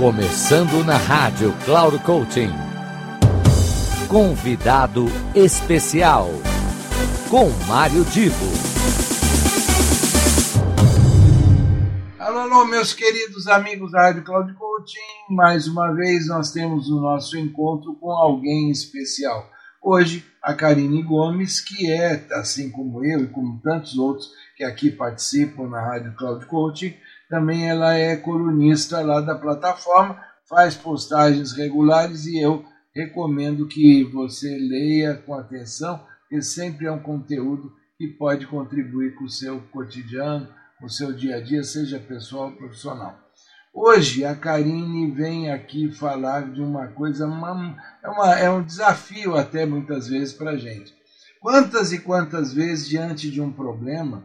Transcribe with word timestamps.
Começando 0.00 0.82
na 0.82 0.96
rádio 0.96 1.54
Cloud 1.62 1.98
Coaching. 1.98 2.48
Convidado 4.08 5.04
especial 5.34 6.30
com 7.28 7.50
Mário 7.68 8.02
Divo. 8.06 8.46
Alô, 12.18 12.38
alô, 12.38 12.64
meus 12.64 12.94
queridos 12.94 13.46
amigos 13.46 13.92
da 13.92 14.04
Rádio 14.04 14.24
Cloud 14.24 14.54
Coaching. 14.54 15.34
Mais 15.34 15.68
uma 15.68 15.92
vez 15.92 16.28
nós 16.28 16.50
temos 16.50 16.88
o 16.88 16.98
nosso 16.98 17.36
encontro 17.36 17.94
com 17.96 18.10
alguém 18.10 18.70
especial. 18.70 19.50
Hoje, 19.82 20.24
a 20.42 20.54
Karine 20.54 21.02
Gomes, 21.02 21.60
que 21.60 21.92
é, 21.92 22.26
assim 22.32 22.70
como 22.70 23.04
eu 23.04 23.24
e 23.24 23.28
como 23.28 23.60
tantos 23.62 23.98
outros 23.98 24.30
que 24.56 24.64
aqui 24.64 24.90
participam 24.90 25.68
na 25.68 25.82
Rádio 25.82 26.14
Cloud 26.16 26.46
Coaching, 26.46 26.94
também 27.30 27.70
ela 27.70 27.94
é 27.94 28.16
colunista 28.16 29.00
lá 29.00 29.20
da 29.20 29.36
plataforma, 29.36 30.20
faz 30.48 30.74
postagens 30.74 31.52
regulares 31.52 32.26
e 32.26 32.38
eu 32.38 32.64
recomendo 32.92 33.68
que 33.68 34.02
você 34.02 34.48
leia 34.58 35.14
com 35.14 35.34
atenção, 35.34 36.04
porque 36.22 36.42
sempre 36.42 36.86
é 36.86 36.92
um 36.92 36.98
conteúdo 36.98 37.72
que 37.96 38.08
pode 38.08 38.48
contribuir 38.48 39.14
com 39.14 39.24
o 39.24 39.30
seu 39.30 39.60
cotidiano, 39.72 40.48
com 40.80 40.86
o 40.86 40.90
seu 40.90 41.12
dia 41.12 41.36
a 41.36 41.40
dia, 41.40 41.62
seja 41.62 42.00
pessoal 42.00 42.46
ou 42.46 42.56
profissional. 42.56 43.16
Hoje 43.72 44.24
a 44.24 44.34
Karine 44.34 45.12
vem 45.12 45.52
aqui 45.52 45.92
falar 45.92 46.50
de 46.50 46.60
uma 46.60 46.88
coisa, 46.88 47.28
uma, 47.28 47.76
é, 48.02 48.08
uma, 48.08 48.38
é 48.40 48.50
um 48.50 48.62
desafio 48.62 49.36
até 49.36 49.64
muitas 49.64 50.08
vezes 50.08 50.34
para 50.34 50.50
a 50.52 50.56
gente. 50.56 50.92
Quantas 51.40 51.92
e 51.92 52.00
quantas 52.00 52.52
vezes 52.52 52.88
diante 52.88 53.30
de 53.30 53.40
um 53.40 53.52
problema, 53.52 54.24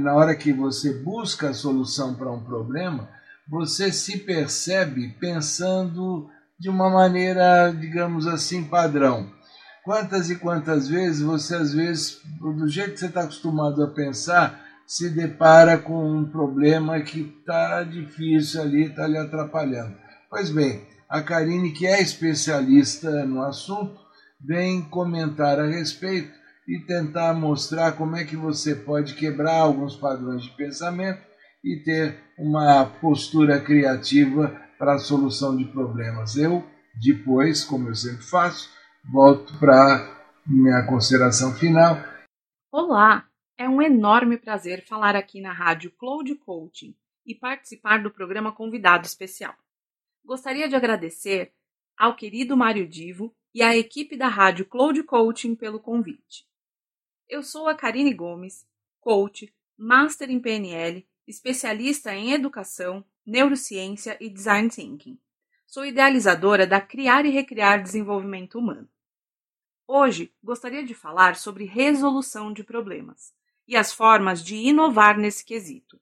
na 0.00 0.14
hora 0.14 0.34
que 0.34 0.52
você 0.52 0.92
busca 0.92 1.50
a 1.50 1.54
solução 1.54 2.14
para 2.14 2.30
um 2.30 2.44
problema, 2.44 3.08
você 3.48 3.90
se 3.92 4.18
percebe 4.18 5.08
pensando 5.20 6.28
de 6.58 6.68
uma 6.68 6.88
maneira, 6.88 7.72
digamos 7.72 8.26
assim, 8.26 8.64
padrão. 8.64 9.30
Quantas 9.84 10.30
e 10.30 10.36
quantas 10.36 10.88
vezes 10.88 11.20
você, 11.20 11.56
às 11.56 11.74
vezes, 11.74 12.20
do 12.40 12.68
jeito 12.68 12.92
que 12.92 13.00
você 13.00 13.06
está 13.06 13.22
acostumado 13.22 13.82
a 13.82 13.88
pensar, 13.88 14.62
se 14.86 15.10
depara 15.10 15.76
com 15.76 16.18
um 16.18 16.24
problema 16.24 17.00
que 17.00 17.34
está 17.40 17.82
difícil 17.82 18.62
ali, 18.62 18.84
está 18.84 19.06
lhe 19.08 19.18
atrapalhando. 19.18 19.96
Pois 20.30 20.50
bem, 20.50 20.86
a 21.08 21.20
Karine, 21.20 21.72
que 21.72 21.86
é 21.86 22.00
especialista 22.00 23.24
no 23.24 23.42
assunto, 23.42 24.00
vem 24.40 24.82
comentar 24.82 25.58
a 25.58 25.66
respeito 25.66 26.32
e 26.66 26.78
tentar 26.86 27.34
mostrar 27.34 27.92
como 27.92 28.16
é 28.16 28.24
que 28.24 28.36
você 28.36 28.74
pode 28.74 29.14
quebrar 29.14 29.60
alguns 29.60 29.96
padrões 29.96 30.44
de 30.44 30.50
pensamento 30.50 31.20
e 31.64 31.82
ter 31.84 32.18
uma 32.38 32.84
postura 32.84 33.60
criativa 33.60 34.48
para 34.78 34.94
a 34.94 34.98
solução 34.98 35.56
de 35.56 35.64
problemas. 35.66 36.36
Eu, 36.36 36.64
depois, 37.00 37.64
como 37.64 37.88
eu 37.88 37.94
sempre 37.94 38.22
faço, 38.22 38.70
volto 39.12 39.58
para 39.58 40.22
minha 40.46 40.84
consideração 40.86 41.54
final. 41.54 41.96
Olá, 42.70 43.28
é 43.56 43.68
um 43.68 43.80
enorme 43.80 44.38
prazer 44.38 44.84
falar 44.84 45.14
aqui 45.14 45.40
na 45.40 45.52
rádio 45.52 45.92
Cloud 45.92 46.34
Coaching 46.36 46.96
e 47.24 47.34
participar 47.34 48.02
do 48.02 48.10
programa 48.10 48.52
convidado 48.52 49.06
especial. 49.06 49.54
Gostaria 50.24 50.68
de 50.68 50.74
agradecer 50.74 51.52
ao 51.96 52.16
querido 52.16 52.56
Mário 52.56 52.88
Divo 52.88 53.34
e 53.54 53.62
à 53.62 53.76
equipe 53.76 54.16
da 54.16 54.28
rádio 54.28 54.64
Cloud 54.64 55.02
Coaching 55.04 55.54
pelo 55.54 55.78
convite. 55.78 56.44
Eu 57.32 57.42
sou 57.42 57.66
a 57.66 57.74
Karine 57.74 58.12
Gomes, 58.12 58.66
coach, 59.00 59.50
master 59.74 60.30
em 60.30 60.38
PNL, 60.38 61.02
especialista 61.26 62.14
em 62.14 62.32
educação, 62.32 63.02
neurociência 63.24 64.18
e 64.20 64.28
design 64.28 64.68
thinking. 64.68 65.18
Sou 65.66 65.86
idealizadora 65.86 66.66
da 66.66 66.78
Criar 66.78 67.24
e 67.24 67.30
Recriar 67.30 67.82
Desenvolvimento 67.82 68.58
Humano. 68.58 68.86
Hoje 69.88 70.30
gostaria 70.44 70.84
de 70.84 70.92
falar 70.92 71.36
sobre 71.36 71.64
resolução 71.64 72.52
de 72.52 72.62
problemas 72.62 73.32
e 73.66 73.76
as 73.76 73.94
formas 73.94 74.44
de 74.44 74.56
inovar 74.56 75.16
nesse 75.16 75.42
quesito. 75.42 75.98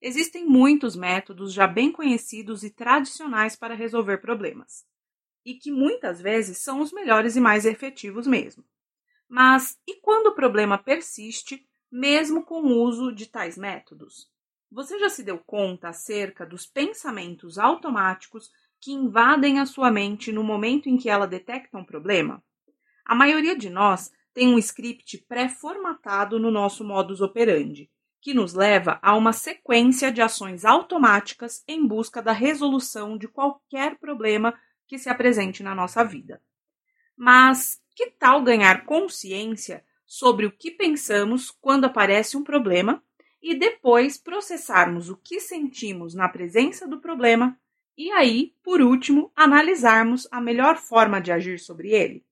Existem 0.00 0.44
muitos 0.44 0.96
métodos 0.96 1.52
já 1.52 1.68
bem 1.68 1.92
conhecidos 1.92 2.64
e 2.64 2.70
tradicionais 2.70 3.54
para 3.54 3.76
resolver 3.76 4.18
problemas, 4.18 4.84
e 5.44 5.54
que 5.54 5.70
muitas 5.70 6.20
vezes 6.20 6.58
são 6.58 6.80
os 6.80 6.92
melhores 6.92 7.36
e 7.36 7.40
mais 7.40 7.66
efetivos 7.66 8.26
mesmo. 8.26 8.64
Mas 9.34 9.78
e 9.86 9.94
quando 9.94 10.26
o 10.26 10.34
problema 10.34 10.76
persiste, 10.76 11.66
mesmo 11.90 12.44
com 12.44 12.60
o 12.60 12.82
uso 12.82 13.10
de 13.10 13.24
tais 13.24 13.56
métodos? 13.56 14.30
Você 14.70 14.98
já 14.98 15.08
se 15.08 15.22
deu 15.22 15.38
conta 15.38 15.88
acerca 15.88 16.44
dos 16.44 16.66
pensamentos 16.66 17.56
automáticos 17.56 18.50
que 18.78 18.92
invadem 18.92 19.58
a 19.58 19.64
sua 19.64 19.90
mente 19.90 20.30
no 20.30 20.44
momento 20.44 20.90
em 20.90 20.98
que 20.98 21.08
ela 21.08 21.26
detecta 21.26 21.78
um 21.78 21.84
problema? 21.84 22.44
A 23.06 23.14
maioria 23.14 23.56
de 23.56 23.70
nós 23.70 24.12
tem 24.34 24.48
um 24.48 24.58
script 24.58 25.24
pré-formatado 25.26 26.38
no 26.38 26.50
nosso 26.50 26.84
modus 26.84 27.22
operandi, 27.22 27.90
que 28.20 28.34
nos 28.34 28.52
leva 28.52 28.98
a 29.00 29.16
uma 29.16 29.32
sequência 29.32 30.12
de 30.12 30.20
ações 30.20 30.62
automáticas 30.62 31.64
em 31.66 31.86
busca 31.86 32.20
da 32.20 32.32
resolução 32.32 33.16
de 33.16 33.28
qualquer 33.28 33.98
problema 33.98 34.52
que 34.86 34.98
se 34.98 35.08
apresente 35.08 35.62
na 35.62 35.74
nossa 35.74 36.04
vida. 36.04 36.38
Mas 37.24 37.80
que 37.94 38.10
tal 38.10 38.42
ganhar 38.42 38.84
consciência 38.84 39.84
sobre 40.04 40.44
o 40.44 40.50
que 40.50 40.72
pensamos 40.72 41.52
quando 41.52 41.84
aparece 41.84 42.36
um 42.36 42.42
problema 42.42 43.00
e 43.40 43.54
depois 43.54 44.18
processarmos 44.18 45.08
o 45.08 45.16
que 45.16 45.38
sentimos 45.38 46.14
na 46.14 46.28
presença 46.28 46.84
do 46.84 46.98
problema 46.98 47.56
e 47.96 48.10
aí, 48.10 48.56
por 48.60 48.80
último, 48.80 49.30
analisarmos 49.36 50.26
a 50.32 50.40
melhor 50.40 50.78
forma 50.78 51.20
de 51.20 51.30
agir 51.30 51.60
sobre 51.60 51.92
ele? 51.92 52.26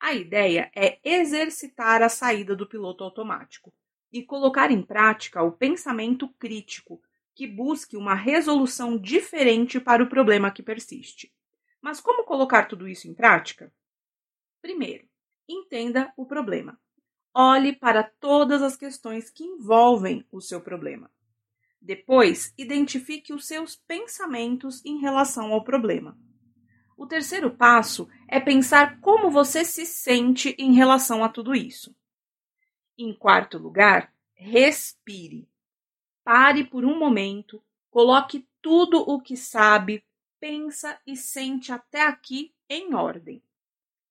A 0.00 0.12
ideia 0.12 0.72
é 0.74 0.98
exercitar 1.04 2.02
a 2.02 2.08
saída 2.08 2.56
do 2.56 2.66
piloto 2.66 3.04
automático 3.04 3.72
e 4.12 4.24
colocar 4.24 4.72
em 4.72 4.82
prática 4.82 5.40
o 5.44 5.52
pensamento 5.52 6.28
crítico 6.30 7.00
que 7.32 7.46
busque 7.46 7.96
uma 7.96 8.16
resolução 8.16 8.98
diferente 8.98 9.78
para 9.78 10.02
o 10.02 10.08
problema 10.08 10.50
que 10.50 10.64
persiste. 10.64 11.32
Mas 11.80 12.00
como 12.00 12.24
colocar 12.24 12.64
tudo 12.64 12.88
isso 12.88 13.06
em 13.06 13.14
prática? 13.14 13.72
Primeiro, 14.66 15.06
entenda 15.48 16.12
o 16.16 16.26
problema. 16.26 16.76
Olhe 17.32 17.72
para 17.72 18.02
todas 18.02 18.62
as 18.62 18.76
questões 18.76 19.30
que 19.30 19.44
envolvem 19.44 20.26
o 20.28 20.40
seu 20.40 20.60
problema. 20.60 21.08
Depois, 21.80 22.52
identifique 22.58 23.32
os 23.32 23.46
seus 23.46 23.76
pensamentos 23.76 24.84
em 24.84 24.98
relação 24.98 25.52
ao 25.52 25.62
problema. 25.62 26.18
O 26.96 27.06
terceiro 27.06 27.56
passo 27.56 28.08
é 28.26 28.40
pensar 28.40 28.98
como 29.00 29.30
você 29.30 29.64
se 29.64 29.86
sente 29.86 30.56
em 30.58 30.74
relação 30.74 31.22
a 31.22 31.28
tudo 31.28 31.54
isso. 31.54 31.94
Em 32.98 33.14
quarto 33.14 33.58
lugar, 33.58 34.12
respire. 34.34 35.48
Pare 36.24 36.64
por 36.64 36.84
um 36.84 36.98
momento, 36.98 37.62
coloque 37.88 38.48
tudo 38.60 38.98
o 38.98 39.20
que 39.20 39.36
sabe, 39.36 40.04
pensa 40.40 41.00
e 41.06 41.14
sente 41.14 41.70
até 41.70 42.02
aqui 42.02 42.52
em 42.68 42.96
ordem 42.96 43.40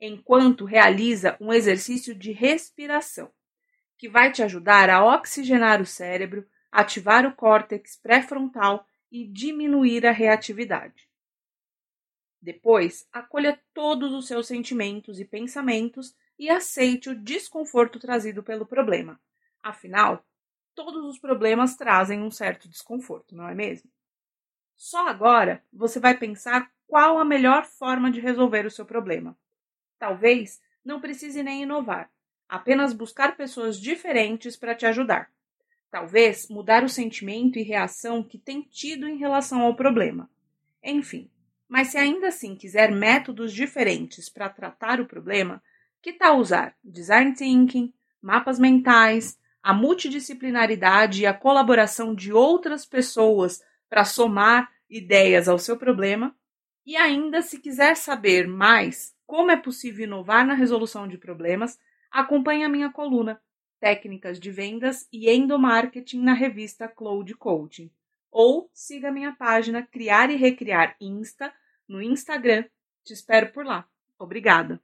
enquanto 0.00 0.64
realiza 0.64 1.36
um 1.40 1.52
exercício 1.52 2.14
de 2.14 2.32
respiração, 2.32 3.30
que 3.96 4.08
vai 4.08 4.30
te 4.30 4.42
ajudar 4.42 4.90
a 4.90 5.04
oxigenar 5.04 5.80
o 5.80 5.86
cérebro, 5.86 6.46
ativar 6.70 7.26
o 7.26 7.34
córtex 7.34 7.96
pré-frontal 7.96 8.86
e 9.10 9.26
diminuir 9.26 10.06
a 10.06 10.12
reatividade. 10.12 11.08
Depois, 12.40 13.08
acolha 13.12 13.60
todos 13.72 14.12
os 14.12 14.26
seus 14.26 14.46
sentimentos 14.46 15.18
e 15.18 15.24
pensamentos 15.24 16.14
e 16.38 16.50
aceite 16.50 17.08
o 17.08 17.18
desconforto 17.18 17.98
trazido 17.98 18.42
pelo 18.42 18.66
problema. 18.66 19.18
Afinal, 19.62 20.24
todos 20.74 21.04
os 21.04 21.18
problemas 21.18 21.76
trazem 21.76 22.22
um 22.22 22.30
certo 22.30 22.68
desconforto, 22.68 23.34
não 23.34 23.48
é 23.48 23.54
mesmo? 23.54 23.90
Só 24.76 25.08
agora 25.08 25.64
você 25.72 25.98
vai 25.98 26.16
pensar 26.16 26.70
qual 26.86 27.18
a 27.18 27.24
melhor 27.24 27.64
forma 27.64 28.10
de 28.10 28.20
resolver 28.20 28.66
o 28.66 28.70
seu 28.70 28.84
problema. 28.84 29.36
Talvez 29.98 30.60
não 30.84 31.00
precise 31.00 31.42
nem 31.42 31.62
inovar, 31.62 32.10
apenas 32.48 32.92
buscar 32.92 33.36
pessoas 33.36 33.80
diferentes 33.80 34.56
para 34.56 34.74
te 34.74 34.86
ajudar. 34.86 35.30
Talvez 35.90 36.48
mudar 36.48 36.84
o 36.84 36.88
sentimento 36.88 37.58
e 37.58 37.62
reação 37.62 38.22
que 38.22 38.38
tem 38.38 38.62
tido 38.62 39.08
em 39.08 39.16
relação 39.16 39.62
ao 39.62 39.74
problema. 39.74 40.30
Enfim, 40.82 41.30
mas 41.68 41.88
se 41.88 41.98
ainda 41.98 42.28
assim 42.28 42.54
quiser 42.54 42.92
métodos 42.92 43.52
diferentes 43.52 44.28
para 44.28 44.48
tratar 44.48 45.00
o 45.00 45.06
problema, 45.06 45.62
que 46.02 46.12
tal 46.12 46.38
usar 46.38 46.76
design 46.84 47.34
thinking, 47.34 47.92
mapas 48.22 48.58
mentais, 48.58 49.38
a 49.62 49.74
multidisciplinaridade 49.74 51.22
e 51.22 51.26
a 51.26 51.34
colaboração 51.34 52.14
de 52.14 52.32
outras 52.32 52.86
pessoas 52.86 53.60
para 53.88 54.04
somar 54.04 54.70
ideias 54.88 55.48
ao 55.48 55.58
seu 55.58 55.76
problema? 55.76 56.36
E 56.84 56.96
ainda, 56.96 57.42
se 57.42 57.58
quiser 57.58 57.96
saber 57.96 58.46
mais 58.46 59.15
como 59.26 59.50
é 59.50 59.56
possível 59.56 60.04
inovar 60.04 60.46
na 60.46 60.54
resolução 60.54 61.08
de 61.08 61.18
problemas, 61.18 61.78
acompanhe 62.10 62.64
a 62.64 62.68
minha 62.68 62.90
coluna 62.90 63.40
Técnicas 63.80 64.40
de 64.40 64.50
Vendas 64.50 65.06
e 65.12 65.28
Endomarketing 65.30 66.22
na 66.22 66.32
revista 66.32 66.88
Cloud 66.88 67.34
Coaching. 67.34 67.90
ou 68.30 68.70
siga 68.74 69.10
minha 69.10 69.32
página 69.32 69.82
Criar 69.82 70.30
e 70.30 70.36
Recriar 70.36 70.94
Insta 71.00 71.52
no 71.88 72.02
Instagram. 72.02 72.64
Te 73.04 73.12
espero 73.14 73.52
por 73.52 73.64
lá. 73.64 73.86
Obrigada. 74.18 74.80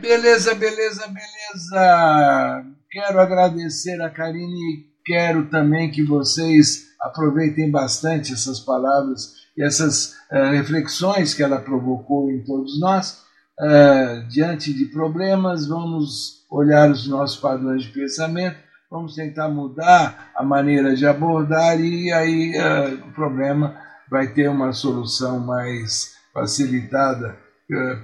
Beleza, 0.00 0.54
beleza, 0.54 1.06
beleza. 1.08 2.66
Quero 2.90 3.20
agradecer 3.20 4.00
a 4.02 4.10
Karine. 4.10 4.90
Quero 5.04 5.48
também 5.48 5.90
que 5.90 6.02
vocês 6.02 6.94
aproveitem 7.00 7.70
bastante 7.70 8.32
essas 8.32 8.60
palavras 8.60 9.34
e 9.56 9.64
essas 9.64 10.12
uh, 10.30 10.50
reflexões 10.50 11.32
que 11.32 11.42
ela 11.42 11.60
provocou 11.60 12.30
em 12.30 12.44
todos 12.44 12.78
nós. 12.80 13.25
Uh, 13.58 14.22
diante 14.28 14.72
de 14.72 14.84
problemas, 14.86 15.66
vamos 15.66 16.44
olhar 16.50 16.90
os 16.90 17.08
nossos 17.08 17.38
padrões 17.38 17.82
de 17.82 17.88
pensamento, 17.88 18.56
vamos 18.90 19.14
tentar 19.14 19.48
mudar 19.48 20.30
a 20.36 20.42
maneira 20.42 20.94
de 20.94 21.06
abordar 21.06 21.80
e 21.80 22.12
aí 22.12 22.52
uh, 22.58 23.08
o 23.08 23.12
problema 23.12 23.74
vai 24.10 24.28
ter 24.28 24.48
uma 24.48 24.72
solução 24.72 25.40
mais 25.40 26.12
facilitada. 26.34 27.36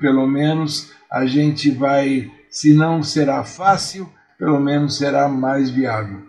pelo 0.00 0.26
menos 0.26 0.90
a 1.10 1.26
gente 1.26 1.70
vai, 1.70 2.30
se 2.50 2.72
não 2.72 3.02
será 3.02 3.44
fácil, 3.44 4.10
pelo 4.38 4.58
menos 4.58 4.96
será 4.96 5.28
mais 5.28 5.68
viável. 5.68 6.22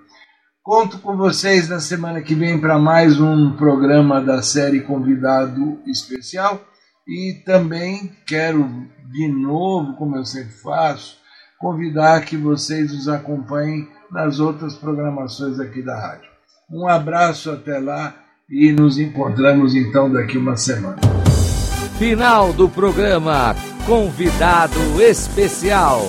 Conto 0.61 0.99
com 0.99 1.15
vocês 1.15 1.69
na 1.69 1.79
semana 1.79 2.21
que 2.21 2.35
vem 2.35 2.59
para 2.59 2.77
mais 2.77 3.19
um 3.19 3.53
programa 3.53 4.21
da 4.21 4.41
série 4.41 4.81
Convidado 4.81 5.79
Especial 5.85 6.61
e 7.07 7.41
também 7.45 8.11
quero 8.25 8.87
de 9.11 9.27
novo, 9.27 9.93
como 9.93 10.15
eu 10.15 10.25
sempre 10.25 10.53
faço, 10.53 11.17
convidar 11.59 12.25
que 12.25 12.35
vocês 12.35 12.93
nos 12.93 13.07
acompanhem 13.07 13.87
nas 14.11 14.39
outras 14.39 14.75
programações 14.75 15.59
aqui 15.59 15.81
da 15.81 15.99
rádio. 15.99 16.29
Um 16.69 16.87
abraço 16.87 17.51
até 17.51 17.77
lá 17.79 18.15
e 18.49 18.71
nos 18.71 18.97
encontramos 18.97 19.75
então 19.75 20.11
daqui 20.11 20.37
uma 20.37 20.55
semana. 20.57 20.97
Final 21.97 22.53
do 22.53 22.67
programa 22.67 23.55
Convidado 23.85 25.01
Especial. 25.01 26.01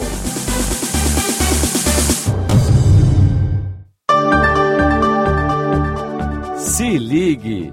Se 6.56 6.98
ligue! 6.98 7.72